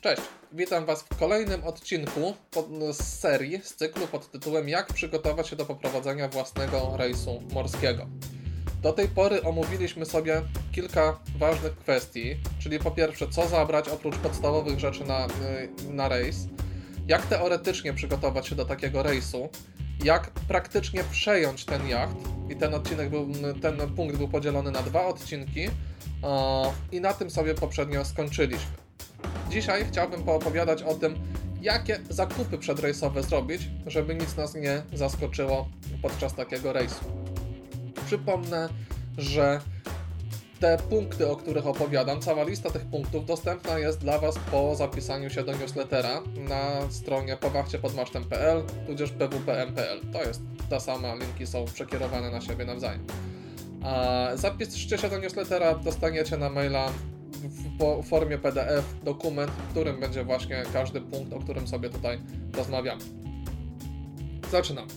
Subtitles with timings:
[0.00, 0.22] Cześć,
[0.52, 2.34] witam Was w kolejnym odcinku
[2.92, 8.06] z serii, z cyklu pod tytułem Jak przygotować się do poprowadzenia własnego rejsu morskiego.
[8.82, 10.42] Do tej pory omówiliśmy sobie
[10.72, 15.26] kilka ważnych kwestii, czyli po pierwsze, co zabrać oprócz podstawowych rzeczy na,
[15.90, 16.36] na rejs,
[17.06, 19.48] jak teoretycznie przygotować się do takiego rejsu,
[20.04, 22.16] jak praktycznie przejąć ten jacht.
[22.50, 25.68] I ten odcinek był, ten punkt był podzielony na dwa odcinki.
[26.92, 28.77] I na tym sobie poprzednio skończyliśmy.
[29.50, 31.14] Dzisiaj chciałbym poopowiadać o tym,
[31.62, 35.68] jakie zakupy przedrejsowe zrobić, żeby nic nas nie zaskoczyło
[36.02, 37.04] podczas takiego rejsu.
[38.06, 38.68] Przypomnę,
[39.18, 39.60] że
[40.60, 45.30] te punkty, o których opowiadam, cała lista tych punktów dostępna jest dla Was po zapisaniu
[45.30, 50.00] się do newslettera na stronie powachciepodmasztem.pl tudzież pwpm.pl.
[50.12, 53.06] To jest ta sama, linki są przekierowane na siebie nawzajem.
[54.34, 56.92] Zapiszcie się do newslettera, dostaniecie na maila
[58.02, 62.18] w formie PDF dokument, w którym będzie właśnie każdy punkt, o którym sobie tutaj
[62.52, 63.02] rozmawiamy.
[64.50, 64.88] Zaczynam.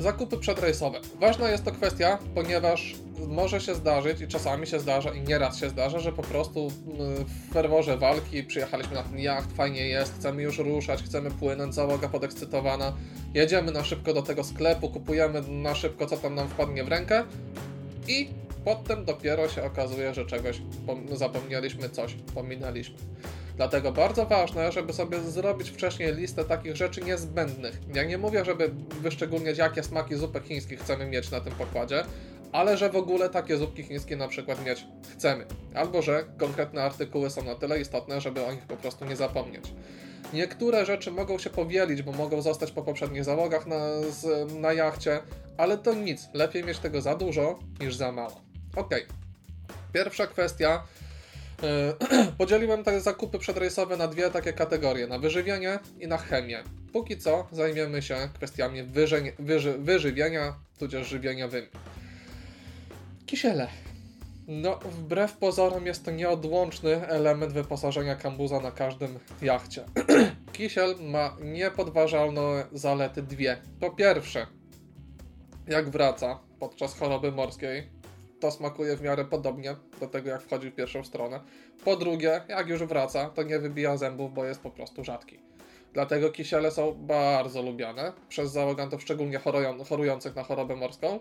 [0.00, 1.00] Zakupy przedrejsowe.
[1.20, 2.94] Ważna jest to kwestia, ponieważ
[3.28, 7.52] może się zdarzyć i czasami się zdarza i nieraz się zdarza, że po prostu w
[7.52, 12.92] ferworze walki przyjechaliśmy na ten jacht, fajnie jest, chcemy już ruszać, chcemy płynąć, załoga podekscytowana,
[13.34, 17.24] jedziemy na szybko do tego sklepu, kupujemy na szybko co tam nam wpadnie w rękę
[18.08, 18.28] i
[18.64, 20.62] potem dopiero się okazuje, że czegoś
[21.12, 22.96] zapomnieliśmy, coś pominęliśmy.
[23.56, 27.80] Dlatego bardzo ważne, żeby sobie zrobić wcześniej listę takich rzeczy niezbędnych.
[27.94, 32.04] Ja nie mówię, żeby wyszczególniać, jakie smaki zupek chińskich chcemy mieć na tym pokładzie,
[32.52, 35.46] ale że w ogóle takie zupki chińskie na przykład mieć chcemy.
[35.74, 39.64] Albo że konkretne artykuły są na tyle istotne, żeby o nich po prostu nie zapomnieć.
[40.32, 43.78] Niektóre rzeczy mogą się powielić, bo mogą zostać po poprzednich załogach na,
[44.10, 45.20] z, na jachcie,
[45.56, 46.28] ale to nic.
[46.34, 48.51] Lepiej mieć tego za dużo niż za mało.
[48.76, 48.94] Ok.
[49.92, 50.82] Pierwsza kwestia.
[51.62, 51.94] E,
[52.38, 56.62] podzieliłem te zakupy przedrejsowe na dwie takie kategorie: na wyżywienie i na chemię.
[56.92, 61.68] Póki co zajmiemy się kwestiami wyży, wyży, wyżywienia, tudzież żywieniowymi.
[63.26, 63.68] Kisiele.
[64.48, 69.84] No, wbrew pozorom jest to nieodłączny element wyposażenia kambuza na każdym jachcie.
[70.52, 73.62] Kisiel ma niepodważalne zalety dwie.
[73.80, 74.46] Po pierwsze,
[75.66, 77.90] jak wraca podczas choroby morskiej,
[78.42, 81.40] to smakuje w miarę podobnie do tego, jak wchodzi w pierwszą stronę.
[81.84, 85.38] Po drugie, jak już wraca, to nie wybija zębów, bo jest po prostu rzadki.
[85.92, 89.40] Dlatego kisiele są bardzo lubiane przez załogantów, szczególnie
[89.88, 91.20] chorujących na chorobę morską.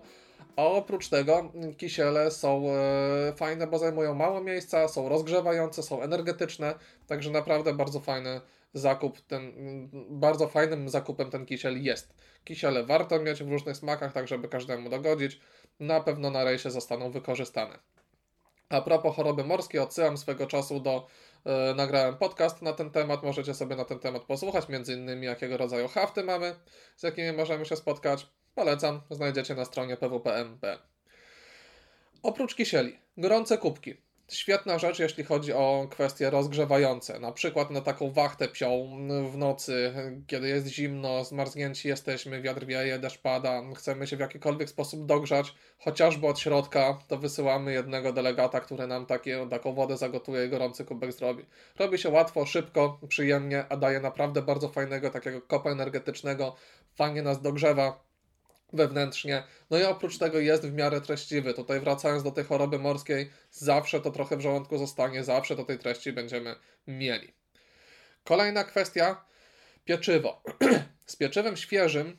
[0.56, 6.76] A oprócz tego kisiele są e, fajne, bo zajmują mało miejsca, są rozgrzewające, są energetyczne,
[7.08, 8.42] także naprawdę bardzo fajny
[8.74, 9.52] zakup, ten,
[10.09, 12.14] bardzo fajnym zakupem ten kisiel jest.
[12.44, 15.40] Kisiele warto mieć w różnych smakach, tak żeby każdemu dogodzić.
[15.80, 17.80] Na pewno na rejsie zostaną wykorzystane.
[18.70, 21.08] A propos choroby morskiej, odsyłam swego czasu do
[21.46, 25.58] e, nagrałem podcast na ten temat, możecie sobie na ten temat posłuchać, między innymi jakiego
[25.58, 26.56] rodzaju hafty mamy,
[26.98, 28.28] z jakimi możemy się spotkać.
[28.56, 30.80] Polecam, znajdziecie na stronie pwpm.pl.
[32.24, 34.10] Oprócz kisieli, gorące kubki.
[34.31, 37.19] Świetna rzecz, jeśli chodzi o kwestie rozgrzewające.
[37.19, 38.97] Na przykład na taką wachtę psią
[39.31, 39.94] w nocy,
[40.28, 45.53] kiedy jest zimno, zmarznięci jesteśmy, wiatr wieje, deszcz pada, chcemy się w jakikolwiek sposób dogrzać,
[45.80, 50.86] chociażby od środka, to wysyłamy jednego delegata, który nam takie, taką wodę zagotuje i gorący
[50.86, 51.46] kubek zrobi.
[51.80, 56.56] Robi się łatwo, szybko, przyjemnie, a daje naprawdę bardzo fajnego takiego kopa energetycznego,
[56.96, 58.10] fajnie nas dogrzewa
[58.74, 59.44] wewnętrznie.
[59.70, 61.54] No i oprócz tego jest w miarę treściwy.
[61.54, 65.80] Tutaj wracając do tej choroby morskiej, zawsze to trochę w żołądku zostanie, zawsze do tej
[65.80, 66.56] treści będziemy
[66.88, 67.34] mieli.
[68.24, 69.26] Kolejna kwestia,
[69.86, 70.44] pieczywo.
[71.06, 72.16] Z pieczywem świeżym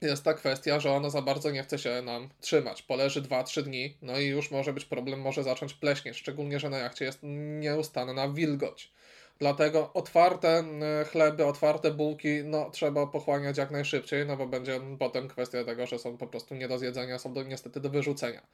[0.00, 2.82] jest ta kwestia, że ono za bardzo nie chce się nam trzymać.
[2.82, 6.78] Poleży 2-3 dni, no i już może być problem, może zacząć pleśnieć, szczególnie, że na
[6.78, 7.18] jachcie jest
[7.60, 8.92] nieustanna wilgoć.
[9.38, 10.64] Dlatego otwarte
[11.10, 15.98] chleby, otwarte bułki, no trzeba pochłaniać jak najszybciej, no bo będzie potem kwestia tego, że
[15.98, 18.46] są po prostu nie do zjedzenia, są do, niestety do wyrzucenia.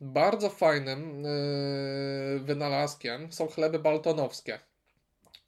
[0.00, 4.60] Bardzo fajnym yy, wynalazkiem są chleby baltonowskie.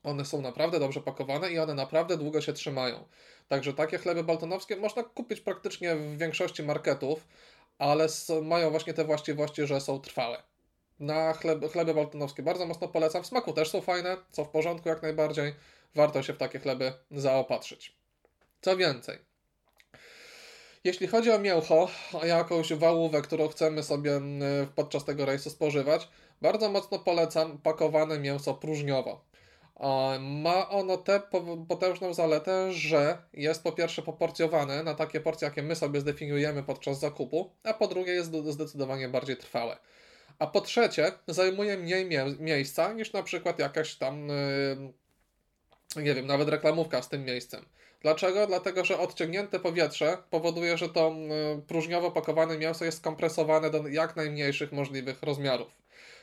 [0.02, 3.08] One są naprawdę dobrze pakowane i one naprawdę długo się trzymają.
[3.48, 7.28] Także takie chleby baltonowskie można kupić praktycznie w większości marketów,
[7.78, 8.06] ale
[8.42, 10.42] mają właśnie te właściwości, że są trwałe
[11.00, 13.22] na chleb, chleby baltonowskie bardzo mocno polecam.
[13.22, 15.54] W smaku też są fajne, co w porządku jak najbardziej.
[15.94, 17.96] Warto się w takie chleby zaopatrzyć.
[18.60, 19.18] Co więcej,
[20.84, 26.08] jeśli chodzi o mięcho, o jakąś wałówę, którą chcemy sobie mm, podczas tego rejsu spożywać,
[26.42, 29.24] bardzo mocno polecam pakowane mięso próżniowo.
[30.20, 31.22] Ma ono tę
[31.68, 36.98] potężną zaletę, że jest po pierwsze poporcjowane na takie porcje, jakie my sobie zdefiniujemy podczas
[36.98, 39.76] zakupu, a po drugie jest zdecydowanie bardziej trwałe
[40.38, 46.26] a po trzecie zajmuje mniej mie miejsca niż na przykład jakaś tam yy, nie wiem,
[46.26, 47.64] nawet reklamówka z tym miejscem.
[48.02, 48.46] Dlaczego?
[48.46, 51.14] Dlatego, że odciągnięte powietrze powoduje, że to
[51.66, 55.68] próżniowo pakowane mięso jest skompresowane do jak najmniejszych możliwych rozmiarów.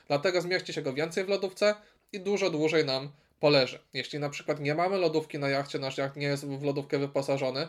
[0.07, 1.75] Dlatego zmieści się go więcej w lodówce
[2.13, 3.79] i dużo dłużej nam poleży.
[3.93, 7.67] Jeśli na przykład nie mamy lodówki na jachcie, nasz jacht nie jest w lodówkę wyposażony,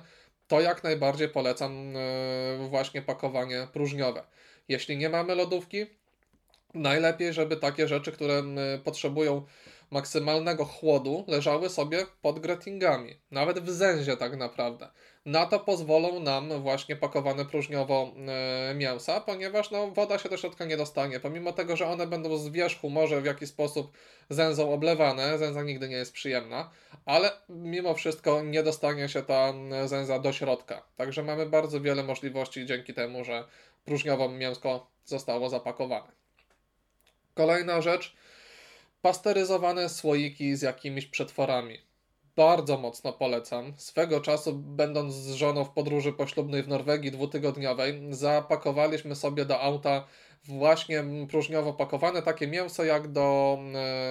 [0.48, 4.22] to jak najbardziej polecam y, właśnie pakowanie próżniowe.
[4.68, 5.86] Jeśli nie mamy lodówki,
[6.76, 8.42] najlepiej, żeby takie rzeczy, które
[8.84, 9.42] potrzebują
[9.90, 14.88] maksymalnego chłodu leżały sobie pod gratingami, nawet w zęzie tak naprawdę.
[15.26, 18.12] Na to pozwolą nam właśnie pakowane próżniowo
[18.74, 21.20] mięsa, ponieważ no, woda się do środka nie dostanie.
[21.20, 23.92] Pomimo tego, że one będą z wierzchu może w jakiś sposób
[24.30, 26.70] zęzą oblewane, zęza nigdy nie jest przyjemna,
[27.04, 29.52] ale mimo wszystko nie dostanie się ta
[29.84, 30.82] zęza do środka.
[30.96, 33.44] Także mamy bardzo wiele możliwości dzięki temu, że
[33.84, 36.25] próżniowo mięsko zostało zapakowane.
[37.36, 38.16] Kolejna rzecz,
[39.02, 41.78] pasteryzowane słoiki z jakimiś przetworami.
[42.36, 43.72] Bardzo mocno polecam.
[43.76, 50.06] Swego czasu, będąc z żoną w podróży poślubnej w Norwegii dwutygodniowej, zapakowaliśmy sobie do auta
[50.44, 53.58] właśnie próżniowo pakowane takie mięso jak do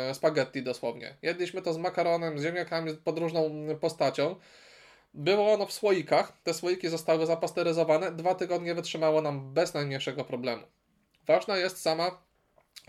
[0.10, 1.16] e, spaghetti dosłownie.
[1.22, 3.52] Jedliśmy to z makaronem, z ziemniakami, pod różną
[3.82, 4.36] postacią.
[5.14, 6.34] Było ono w słoikach.
[6.44, 8.12] Te słoiki zostały zapasteryzowane.
[8.12, 10.64] Dwa tygodnie wytrzymało nam bez najmniejszego problemu.
[11.28, 12.25] Ważna jest sama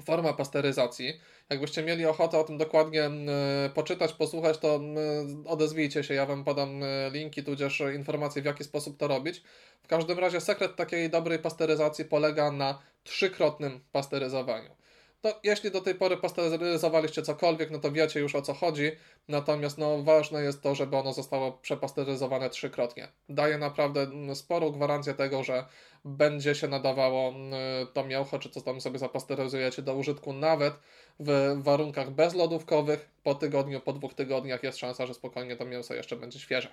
[0.04, 1.20] forma pasteryzacji.
[1.50, 3.28] Jakbyście mieli ochotę o tym dokładnie mm,
[3.66, 8.44] e, poczytać, posłuchać, to mm, odezwijcie się, ja Wam podam e, linki, tudzież informacje, w
[8.44, 9.42] jaki sposób to robić.
[9.82, 14.76] W każdym razie sekret takiej dobrej pasteryzacji polega na trzykrotnym pasteryzowaniu.
[15.20, 18.90] To jeśli do tej pory pasteryzowaliście cokolwiek, no to wiecie już o co chodzi.
[19.28, 23.08] Natomiast no, ważne jest to, żeby ono zostało przepasteryzowane trzykrotnie.
[23.28, 25.64] Daje naprawdę mm, sporą gwarancję tego, że
[26.06, 27.52] będzie się nadawało mm,
[27.92, 30.74] to mięcho, czy co tam sobie zapasteryzujecie do użytku nawet
[31.20, 33.08] w warunkach bezlodówkowych.
[33.22, 36.68] Po tygodniu, po dwóch tygodniach jest szansa, że spokojnie to mięso jeszcze będzie świeże.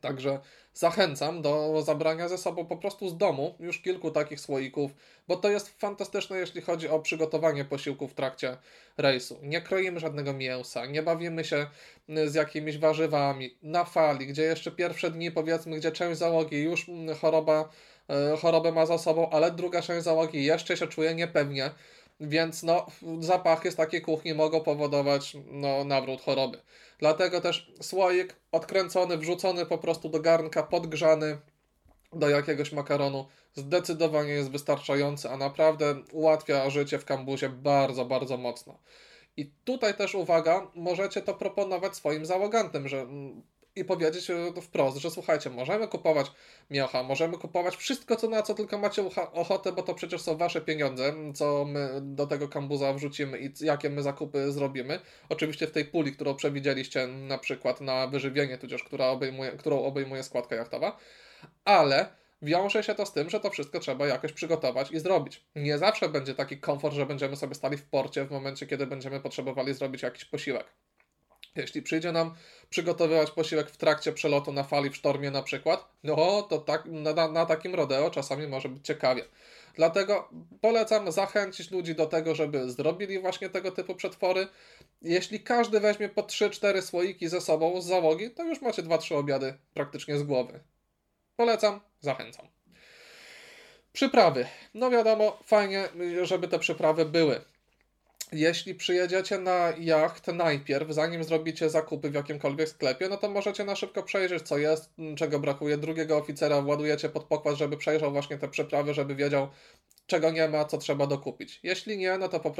[0.00, 0.40] Także
[0.74, 4.90] zachęcam do zabrania ze sobą po prostu z domu już kilku takich słoików,
[5.28, 8.56] bo to jest fantastyczne, jeśli chodzi o przygotowanie posiłku w trakcie
[8.96, 9.38] rejsu.
[9.42, 11.66] Nie kroimy żadnego mięsa, nie bawimy się
[12.26, 16.86] z jakimiś warzywami na fali, gdzie jeszcze pierwsze dni, powiedzmy, gdzie część załogi już
[17.20, 17.68] choroba, e,
[18.40, 21.70] chorobę ma za sobą, ale druga część załogi jeszcze się czuje niepewnie
[22.20, 22.86] więc no,
[23.20, 26.58] zapachy z takiej kuchni mogą powodować no, nawrót choroby.
[26.98, 31.38] Dlatego też słoik odkręcony, wrzucony po prostu do garnka, podgrzany
[32.12, 38.78] do jakiegoś makaronu zdecydowanie jest wystarczający, a naprawdę ułatwia życie w kambuzie bardzo, bardzo mocno.
[39.36, 43.42] I tutaj też uwaga, możecie to proponować swoim załogantem, że mm,
[43.76, 44.28] i powiedzieć
[44.62, 46.26] wprost, że słuchajcie, możemy kupować
[46.70, 50.60] miocha, możemy kupować wszystko, co na co tylko macie ochotę, bo to przecież są wasze
[50.60, 55.00] pieniądze, co my do tego kambuza wrzucimy i jakie my zakupy zrobimy.
[55.28, 60.22] Oczywiście w tej puli, którą przewidzieliście na przykład na wyżywienie, tudzież która obejmuje, którą obejmuje
[60.22, 60.96] składka jachtowa,
[61.64, 62.08] ale
[62.42, 65.44] wiąże się to z tym, że to wszystko trzeba jakoś przygotować i zrobić.
[65.56, 69.20] Nie zawsze będzie taki komfort, że będziemy sobie stali w porcie w momencie, kiedy będziemy
[69.20, 70.66] potrzebowali zrobić jakiś posiłek.
[71.56, 72.34] Jeśli przyjdzie nam
[72.70, 77.28] przygotowywać posiłek w trakcie przelotu na fali w sztormie na przykład, no to tak, na,
[77.28, 79.24] na takim rodeo czasami może być ciekawie.
[79.74, 80.28] Dlatego
[80.60, 84.48] polecam zachęcić ludzi do tego, żeby zrobili właśnie tego typu przetwory.
[85.02, 89.54] Jeśli każdy weźmie po 3-4 słoiki ze sobą z załogi, to już macie 2-3 obiady
[89.74, 90.60] praktycznie z głowy.
[91.36, 92.46] Polecam, zachęcam.
[93.92, 94.46] Przyprawy.
[94.74, 95.88] No wiadomo, fajnie,
[96.22, 97.40] żeby te przyprawy były
[98.32, 103.76] jeśli przyjedziecie na jacht najpierw, zanim zrobicie zakupy w jakimkolwiek sklepie, no to możecie na
[103.76, 105.76] szybko przejrzeć, co jest, czego brakuje.
[105.76, 109.48] Drugiego oficera władujecie pod pokład, żeby przejrzał właśnie te przyprawy, żeby wiedział,
[110.06, 111.60] czego nie ma, co trzeba dokupić.
[111.62, 112.54] Jeśli nie, no to po,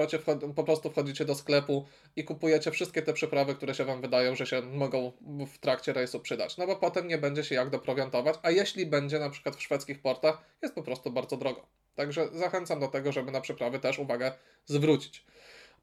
[0.57, 4.47] po prostu wchodzicie do sklepu i kupujecie wszystkie te przyprawy, które się Wam wydają, że
[4.47, 5.13] się mogą
[5.47, 6.57] w trakcie rejsu przydać.
[6.57, 10.03] No bo potem nie będzie się jak doprowiantować, a jeśli będzie na przykład w szwedzkich
[10.03, 11.67] portach, jest po prostu bardzo drogo.
[11.95, 14.33] Także zachęcam do tego, żeby na przyprawy też uwagę
[14.67, 15.25] zwrócić.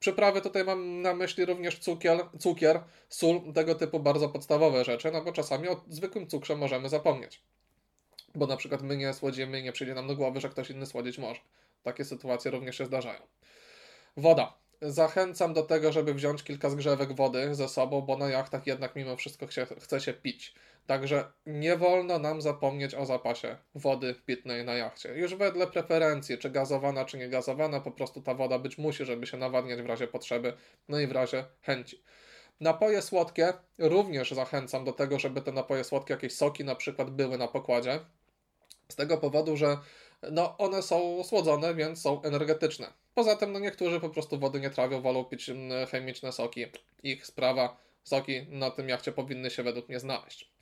[0.04, 5.22] Przyprawy tutaj mam na myśli również cukier, cukier, sól, tego typu bardzo podstawowe rzeczy, no
[5.22, 7.42] bo czasami o zwykłym cukrze możemy zapomnieć.
[8.36, 10.86] Bo na przykład my nie słodzimy i nie przyjdzie nam do głowy, że ktoś inny
[10.86, 11.40] słodzić może.
[11.84, 13.20] Takie sytuacje również się zdarzają.
[14.18, 14.54] Woda.
[14.82, 19.16] Zachęcam do tego, żeby wziąć kilka zgrzewek wody ze sobą, bo na jachtach jednak mimo
[19.16, 20.56] wszystko chce, chce się pić.
[20.88, 25.18] Także nie wolno nam zapomnieć o zapasie wody pitnej na jachcie.
[25.18, 29.38] Już wedle preferencji, czy gazowana, czy niegazowana, po prostu ta woda być musi, żeby się
[29.38, 30.54] nawadniać w razie potrzeby,
[30.90, 32.04] no i w razie chęci.
[32.60, 37.38] Napoje słodkie również zachęcam do tego, żeby te napoje słodkie, jakieś soki na przykład były
[37.38, 38.00] na pokładzie.
[38.90, 39.78] Z tego powodu, że
[40.32, 42.94] no, one są słodzone, więc są energetyczne.
[43.14, 46.66] Poza tym, no, niektórzy po prostu wody nie trawią, wolą pić mm, chemiczne soki.
[47.04, 50.53] Ich sprawa, soki na tym jachcie powinny się według mnie znaleźć.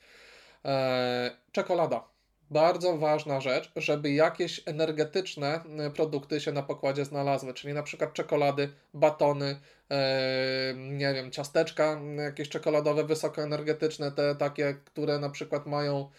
[0.64, 2.12] Eee, czekolada.
[2.50, 8.12] Bardzo ważna rzecz, żeby jakieś energetyczne e, produkty się na pokładzie znalazły, czyli na przykład
[8.12, 16.10] czekolady, batony, e, nie wiem, ciasteczka jakieś czekoladowe, wysokoenergetyczne, te takie, które na przykład mają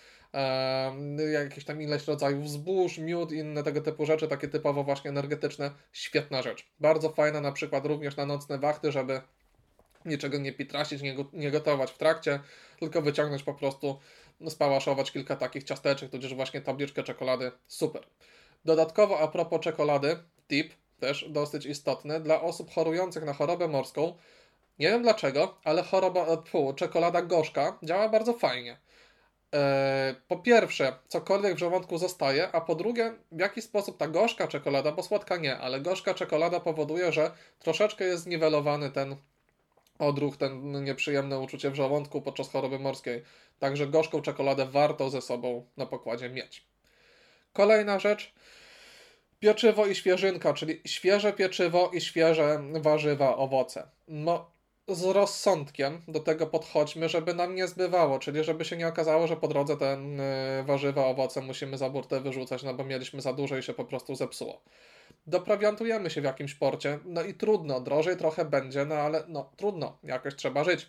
[1.33, 5.71] jakieś tam ileś rodzajów zbóż, miód, inne tego typu rzeczy, takie typowo właśnie energetyczne.
[5.91, 6.65] Świetna rzecz.
[6.79, 9.21] Bardzo fajna na przykład również na nocne wachty, żeby
[10.05, 11.01] niczego nie pitrasić,
[11.33, 12.39] nie, gotować w trakcie,
[12.79, 14.00] tylko wyciągnąć po prostu, no,
[14.50, 17.52] spałaszować kilka takich ciasteczek, tudzież właśnie tabliczkę czekolady.
[17.68, 18.04] Super.
[18.66, 24.18] Dodatkowo a propos czekolady, tip też dosyć istotny dla osób chorujących na chorobę morską.
[24.80, 28.78] Nie wiem dlaczego, ale choroba, tfu, czekolada gorzka działa bardzo fajnie.
[29.54, 34.48] E, po pierwsze, cokolwiek w żołądku zostaje, a po drugie, w jaki sposób ta gorzka
[34.48, 39.16] czekolada, bo słodka nie, ale gorzka czekolada powoduje, że troszeczkę jest zniwelowany ten
[40.05, 43.24] odruch, ten nieprzyjemne uczucie w żołądku podczas choroby morskiej.
[43.60, 46.67] Także gorzką czekoladę warto ze sobą na pokładzie mieć.
[47.53, 48.33] Kolejna rzecz.
[49.39, 53.88] Pieczywo i świeżynka, czyli świeże pieczywo i świeże warzywa, owoce.
[54.07, 54.51] No,
[54.88, 59.38] z rozsądkiem do tego podchodźmy, żeby nam nie zbywało, czyli żeby się nie okazało, że
[59.38, 59.98] po drodze te
[60.62, 63.86] y, warzywa, owoce musimy za burtę wyrzucać, no bo mieliśmy za dużo i się po
[63.86, 64.62] prostu zepsuło.
[65.28, 69.98] Doprawiantujemy się w jakimś porcie, no i trudno, drożej trochę będzie, no ale no trudno,
[70.04, 70.88] jakoś trzeba żyć.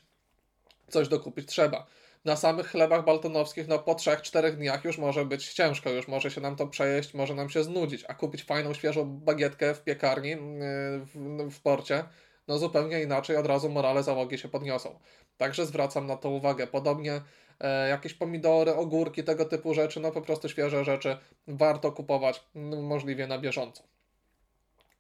[0.89, 1.87] Coś dokupić trzeba.
[2.25, 6.41] Na samych chlebach baltonowskich, no po 3-4 dniach już może być ciężko, już może się
[6.41, 10.37] nam to przejeść, może nam się znudzić, a kupić fajną, świeżą bagietkę w piekarni yy,
[10.39, 12.05] w, w porcie,
[12.49, 14.99] no zupełnie inaczej od razu morale załogi się podniosą.
[15.37, 16.67] Także zwracam na to uwagę.
[16.67, 17.21] Podobnie
[17.61, 22.83] e, jakieś pomidory, ogórki, tego typu rzeczy, no po prostu świeże rzeczy warto kupować no,
[22.83, 23.83] możliwie na bieżąco.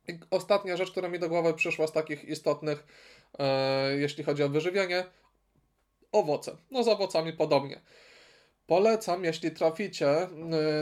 [0.09, 2.87] I ostatnia rzecz, która mi do głowy przyszła z takich istotnych,
[3.39, 5.05] e, jeśli chodzi o wyżywienie,
[6.13, 6.57] owoce.
[6.71, 7.81] No z owocami podobnie.
[8.67, 10.29] Polecam, jeśli traficie e,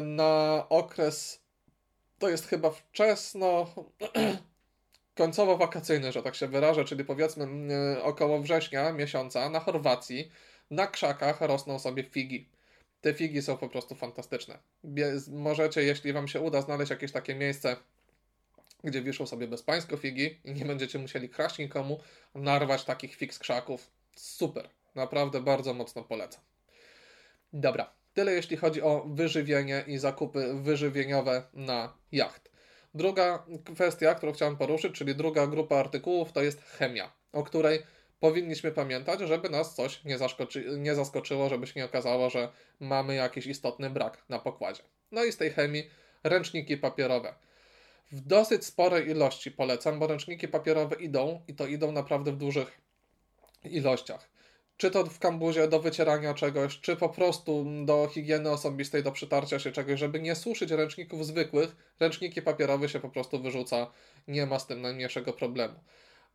[0.00, 1.42] na okres,
[2.19, 3.66] to jest chyba wczesno,
[5.14, 10.31] końcowo-wakacyjny, że tak się wyrażę, czyli powiedzmy e, około września miesiąca na Chorwacji
[10.71, 12.49] na krzakach rosną sobie figi.
[13.00, 14.59] Te figi są po prostu fantastyczne.
[15.28, 17.76] Możecie, jeśli Wam się uda, znaleźć jakieś takie miejsce,
[18.85, 22.00] gdzie wiszą sobie bezpańsko figi i nie będziecie musieli kraść nikomu,
[22.35, 23.90] narwać takich fig z krzaków.
[24.16, 24.69] Super.
[24.95, 26.42] Naprawdę bardzo mocno polecam.
[27.52, 32.51] Dobra, tyle jeśli chodzi o wyżywienie i zakupy wyżywieniowe na jacht.
[32.94, 37.82] Druga kwestia, którą chciałem poruszyć, czyli druga grupa artykułów, to jest chemia, o której
[38.20, 40.18] powinniśmy pamiętać, żeby nas coś nie,
[40.78, 42.49] nie zaskoczyło, żeby się nie okazało, że
[42.80, 44.82] mamy jakiś istotny brak na pokładzie.
[45.12, 45.90] No i z tej chemii
[46.25, 47.34] ręczniki papierowe.
[48.12, 52.80] W dosyć sporej ilości polecam, bo ręczniki papierowe idą i to idą naprawdę w dużych
[53.64, 54.31] ilościach
[54.82, 59.58] czy to w kambuzie do wycierania czegoś, czy po prostu do higieny osobistej, do przytarcia
[59.58, 63.86] się czegoś, żeby nie suszyć ręczników zwykłych, ręczniki papierowe się po prostu wyrzuca,
[64.28, 65.74] nie ma z tym najmniejszego problemu.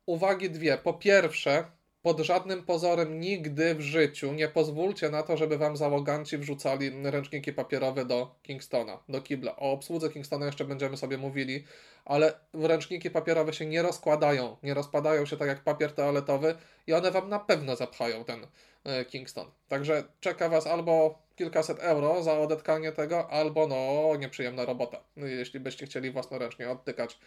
[0.06, 0.77] Uwagi dwie.
[0.77, 1.66] Po pierwsze,
[2.08, 7.54] pod żadnym pozorem nigdy w życiu nie pozwólcie na to, żeby wam załoganci wrzucali ręczniki
[7.54, 9.56] papierowe do Kingstona, do kibla.
[9.56, 11.64] O obsłudze Kingstona jeszcze będziemy sobie mówili,
[12.06, 16.56] ale ręczniki papierowe się nie rozkładają, nie rozpadają się tak jak papier toaletowy
[16.88, 18.48] i one wam na pewno zapchają ten
[18.84, 19.52] e, Kingston.
[19.68, 25.86] Także czeka was albo kilkaset euro za odetkanie tego, albo no nieprzyjemna robota, jeśli byście
[25.86, 27.20] chcieli własnoręcznie odtykać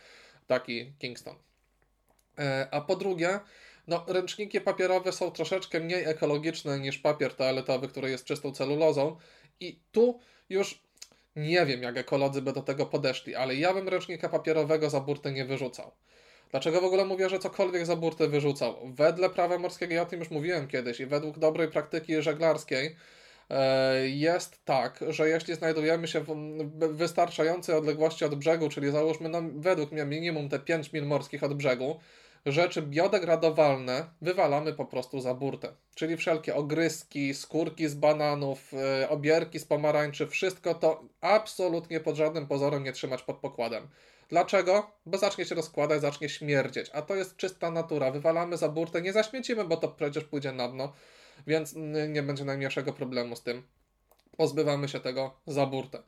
[0.47, 1.35] taki Kingston.
[2.39, 3.41] E, a po drugie,
[3.87, 9.17] no, ręczniki papierowe są troszeczkę mniej ekologiczne niż papier toaletowy, który jest czystą celulozą
[9.61, 10.83] i tu już
[11.37, 15.33] nie wiem, jak ekolodzy by do tego podeszli, ale ja bym ręcznika papierowego za burtę
[15.33, 15.93] nie wyrzucał.
[16.51, 18.77] Dlaczego w ogóle mówię, że cokolwiek za burtę wyrzucał?
[18.85, 22.97] Wedle prawa morskiego, ja o tym już mówiłem kiedyś, i według dobrej praktyki żeglarskiej
[23.51, 26.35] e, jest tak, że jeśli znajdujemy się w
[26.79, 31.55] wystarczającej odległości od brzegu, czyli załóżmy no, według mnie minimum te 5 mil morskich od
[31.55, 32.01] brzegu,
[32.47, 35.73] rzeczy biodegradowalne wywalamy po prostu za burtę.
[35.95, 42.47] Czyli wszelkie ogryski, skórki z bananów, yy, obierki z pomarańczy, wszystko to absolutnie pod żadnym
[42.47, 43.89] pozorem nie trzymać pod pokładem.
[44.29, 44.91] Dlaczego?
[45.07, 48.11] Bo zacznie się rozkładać, zacznie śmierdzieć, a to jest czysta natura.
[48.11, 50.93] Wywalamy za burtę, nie zaśmiecimy, bo to przecież pójdzie na dno,
[51.47, 51.75] więc
[52.09, 53.63] nie będzie najmniejszego problemu z tym.
[54.37, 56.03] Pozbywamy się tego za burtę.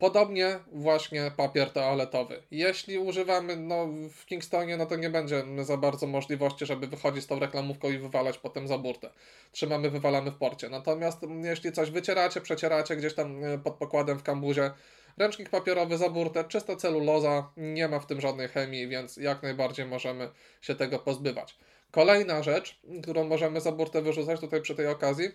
[0.00, 2.42] Podobnie właśnie papier toaletowy.
[2.50, 7.26] Jeśli używamy no, w Kingstonie, no to nie będzie za bardzo możliwości, żeby wychodzić z
[7.26, 9.10] tą reklamówką i wywalać potem za burtę.
[9.52, 10.68] Trzymamy, wywalamy w porcie.
[10.68, 14.70] Natomiast jeśli coś wycieracie, przecieracie gdzieś tam e, pod pokładem w kambuzie,
[15.18, 19.86] ręcznik papierowy za burtę, czysta celuloza, nie ma w tym żadnej chemii, więc jak najbardziej
[19.86, 20.30] możemy
[20.60, 21.56] się tego pozbywać.
[21.90, 25.28] Kolejna rzecz, którą możemy za burtę wyrzucać tutaj przy tej okazji,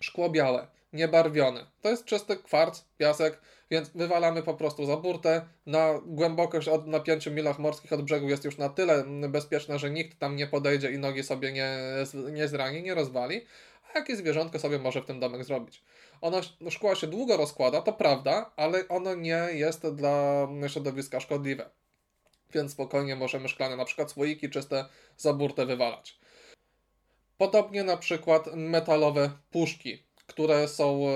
[0.00, 1.66] szkło białe, niebarwione.
[1.82, 3.40] To jest czysty kwarc, piasek,
[3.72, 5.46] więc wywalamy po prostu za burtę.
[5.66, 9.90] Na głębokość od na 5 milach morskich od brzegu jest już na tyle bezpieczna, że
[9.90, 11.78] nikt tam nie podejdzie i nogi sobie nie,
[12.32, 13.46] nie zrani, nie rozwali.
[13.84, 15.82] A jakie zwierzątko sobie może w tym domek zrobić?
[16.20, 21.70] Ono, szkło się długo rozkłada, to prawda, ale ono nie jest dla środowiska szkodliwe.
[22.54, 24.84] Więc spokojnie możemy szklane, na przykład słoiki czyste
[25.16, 26.18] za burtę wywalać.
[27.38, 30.02] Podobnie na przykład metalowe puszki
[30.32, 31.06] które są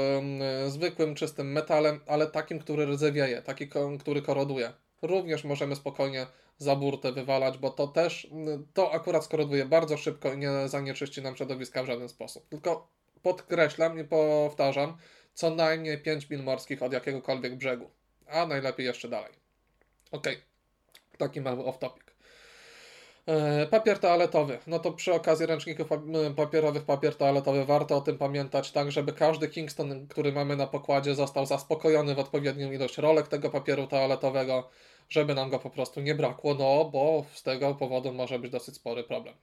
[0.68, 3.68] zwykłym, czystym metalem, ale takim, który rdzewieje, taki,
[4.00, 4.72] który koroduje.
[5.02, 6.26] Również możemy spokojnie
[6.58, 8.30] za burtę wywalać, bo to też,
[8.74, 12.48] to akurat skoroduje bardzo szybko i nie zanieczyści nam środowiska w żaden sposób.
[12.48, 12.88] Tylko
[13.22, 14.96] podkreślam i powtarzam,
[15.34, 17.90] co najmniej 5 mil morskich od jakiegokolwiek brzegu,
[18.26, 19.32] a najlepiej jeszcze dalej.
[20.12, 20.26] Ok,
[21.18, 22.05] taki mały off-topic.
[23.26, 24.58] E, papier toaletowy.
[24.66, 25.88] No to przy okazji ręczników
[26.36, 31.14] papierowych, papier toaletowy warto o tym pamiętać, tak żeby każdy Kingston, który mamy na pokładzie,
[31.14, 34.68] został zaspokojony w odpowiednią ilość rolek tego papieru toaletowego,
[35.08, 38.74] żeby nam go po prostu nie brakło, no bo z tego powodu może być dosyć
[38.74, 39.34] spory problem.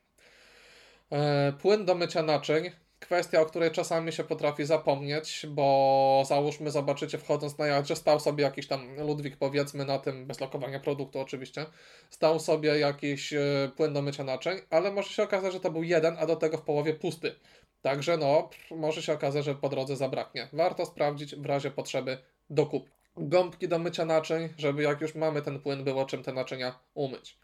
[1.11, 2.71] E, płyn do mycia naczyń
[3.13, 8.19] kwestia, o której czasami się potrafi zapomnieć, bo załóżmy, zobaczycie wchodząc na jacht, że stał
[8.19, 11.65] sobie jakiś tam Ludwik, powiedzmy na tym, bez lokowania produktu oczywiście,
[12.09, 15.83] stał sobie jakiś e, płyn do mycia naczyń, ale może się okazać, że to był
[15.83, 17.35] jeden, a do tego w połowie pusty.
[17.81, 20.47] Także no, może się okazać, że po drodze zabraknie.
[20.53, 22.17] Warto sprawdzić w razie potrzeby
[22.49, 22.93] dokupić.
[23.17, 27.37] Gąbki do mycia naczyń, żeby jak już mamy ten płyn, było czym te naczynia umyć.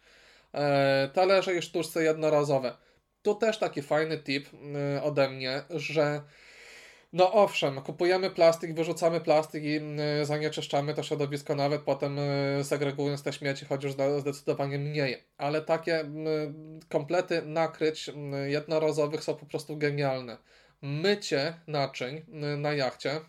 [0.53, 2.88] Eee, talerze i sztuczce jednorazowe
[3.21, 4.47] tu też taki fajny tip
[4.97, 6.21] y, ode mnie, że
[7.13, 9.79] no owszem, kupujemy plastik, wyrzucamy plastik i
[10.21, 15.23] y, zanieczyszczamy to środowisko, nawet potem y, segregując te śmieci, chociaż zdecydowanie mniej.
[15.37, 16.05] Ale takie
[16.89, 18.11] komplety nakryć
[18.45, 20.37] jednorazowych są po prostu genialne.
[20.81, 22.25] Mycie naczyń
[22.57, 23.21] na jachcie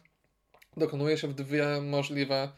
[0.76, 2.48] dokonuje się w dwie możliwe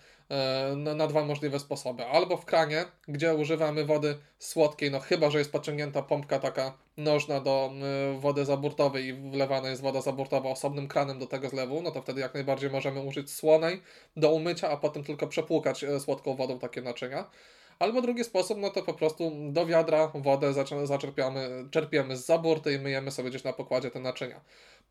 [0.77, 2.07] na, dwa możliwe sposoby.
[2.07, 7.41] Albo w kranie, gdzie używamy wody słodkiej, no chyba, że jest podciągnięta pompka taka nożna
[7.41, 7.73] do
[8.17, 12.03] y, wody zaburtowej i wlewana jest woda zaburtowa osobnym kranem do tego zlewu, no to
[12.03, 13.83] wtedy jak najbardziej możemy użyć słonej
[14.17, 17.31] do umycia, a potem tylko przepłukać e, słodką wodą takie naczynia.
[17.79, 20.53] Albo drugi sposób, no to po prostu do wiadra wodę
[20.85, 24.41] zaczerpiamy, czerpiemy z zaburty i myjemy sobie gdzieś na pokładzie te naczynia.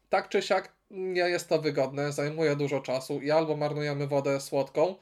[0.09, 4.95] Tak czy siak nie jest to wygodne, zajmuje dużo czasu i albo marnujemy wodę słodką,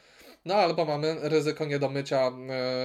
[0.45, 2.31] no albo mamy ryzyko niedomycia,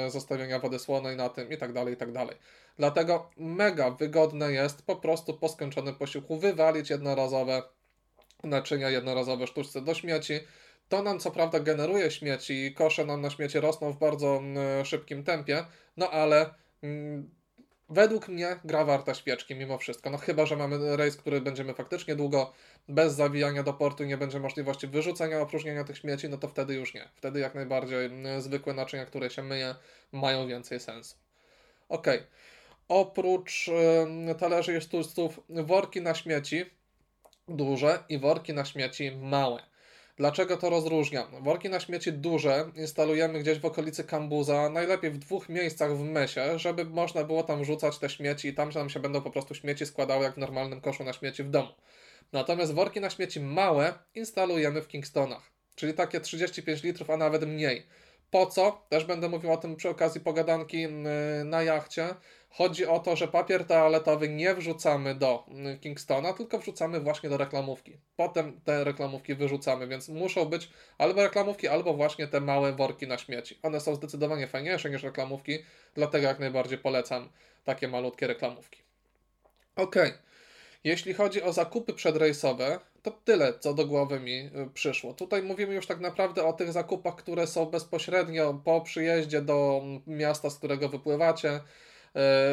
[0.07, 2.37] e, zostawienia wody słonej na tym i tak dalej, i tak dalej.
[2.79, 7.63] Dlatego mega wygodne jest po prostu po skończonym posiłku wywalić jednorazowe
[8.45, 10.41] naczynia, jednorazowe sztuczce do śmieci.
[10.89, 14.43] To nam co prawda generuje śmieci i kosze nam na śmieci rosną w bardzo
[14.85, 15.65] szybkim tempie,
[15.97, 17.31] no ale mm,
[17.95, 20.11] według mnie gra warta świeczki mimo wszystko.
[20.11, 22.53] No chyba, że mamy rejs, który będziemy faktycznie długo
[22.89, 26.75] bez zawijania do portu i nie będzie możliwości wyrzucenia, opróżnienia tych śmieci, no to wtedy
[26.75, 27.09] już nie.
[27.15, 29.75] Wtedy jak najbardziej mm, zwykłe naczynia, które się myje,
[30.13, 31.17] mają więcej sensu.
[31.89, 32.07] Ok.
[32.89, 36.65] Oprócz y, talerzy i sztuczców, worki na śmieci
[37.49, 39.63] duże i worki na śmieci małe.
[40.17, 41.45] Dlaczego to rozróżniam?
[41.45, 46.59] Worki na śmieci duże instalujemy gdzieś w okolicy kambuza, najlepiej w dwóch miejscach w mesie,
[46.59, 49.87] żeby można było tam rzucać te śmieci i tam nam się będą po prostu śmieci
[49.87, 51.69] składały jak w normalnym koszu na śmieci w domu.
[52.33, 57.87] Natomiast worki na śmieci małe instalujemy w Kingstonach, czyli takie 35 litrów, a nawet mniej.
[58.35, 58.83] Po co?
[58.89, 62.15] Też będę mówił o tym przy okazji pogadanki mm, na jachcie.
[62.51, 67.37] Chodzi o to, że papier toaletowy nie wrzucamy do mm, Kingstona, tylko wrzucamy właśnie do
[67.37, 67.97] reklamówki.
[68.17, 73.19] Potem te reklamówki wyrzucamy, więc muszą być albo reklamówki, albo właśnie te małe worki na
[73.19, 73.59] śmieci.
[73.63, 75.59] One są zdecydowanie fajniejsze niż reklamówki,
[75.95, 77.29] dlatego jak najbardziej polecam
[77.65, 78.83] takie malutkie reklamówki.
[79.77, 79.97] Ok.
[80.85, 85.15] Jeśli chodzi o zakupy przedrejsowe, to tyle, co do głowy mi y, przyszło.
[85.15, 90.51] Tutaj mówimy już tak naprawdę o tych zakupach, które są bezpośrednio po przyjeździe do miasta,
[90.51, 91.61] z którego wypływacie.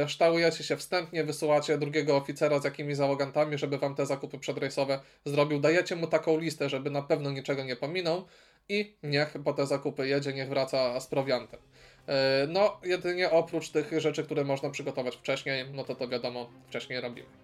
[0.06, 5.00] Y, ształujecie się wstępnie, wysyłacie drugiego oficera z jakimiś załogantami, żeby wam te zakupy przedrejsowe
[5.26, 5.60] zrobił.
[5.60, 8.26] Dajecie mu taką listę, żeby na pewno niczego nie pominął
[8.70, 11.60] i niech po te zakupy jedzie, niech wraca z prowiantem.
[11.60, 17.02] Y, no, jedynie oprócz tych rzeczy, które można przygotować wcześniej, no to to wiadomo, wcześniej
[17.02, 17.41] robimy.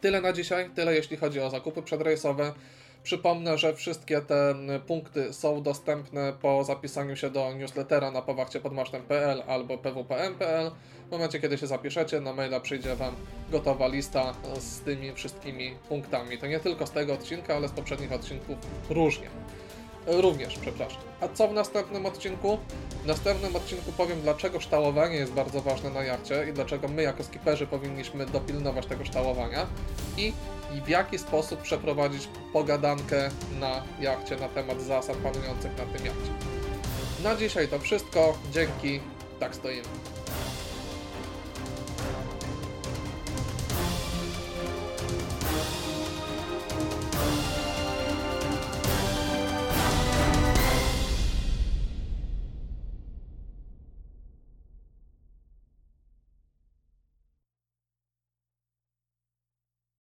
[0.00, 2.52] Tyle na dzisiaj, tyle jeśli chodzi o zakupy przedrejsowe.
[3.02, 4.54] Przypomnę, że wszystkie te
[4.86, 10.70] punkty są dostępne po zapisaniu się do newslettera na powachciepodmasztem.pl albo pwpm.pl.
[11.08, 13.14] W momencie, kiedy się zapiszecie, na maila przyjdzie Wam
[13.50, 16.38] gotowa lista z tymi wszystkimi punktami.
[16.38, 18.56] To nie tylko z tego odcinka, ale z poprzednich odcinków
[18.90, 19.28] różnie.
[20.06, 21.02] również, przepraszam.
[21.20, 22.58] A co w następnym odcinku?
[23.02, 27.24] W następnym odcinku powiem, dlaczego sztalowanie jest bardzo ważne na jachcie i dlaczego my jako
[27.24, 29.66] skiperzy powinniśmy dopilnować tego sztalowania
[30.16, 30.32] i
[30.76, 33.30] i w jaki sposób przeprowadzić pogadankę
[33.60, 36.32] na jachcie na temat zasad panujących na tym jachcie.
[37.22, 38.38] Na dzisiaj to wszystko.
[38.52, 39.00] Dzięki.
[39.40, 39.82] Tak stoimy.